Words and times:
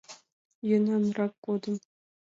Йӧнанрак 0.67 1.33
годым. 1.45 1.75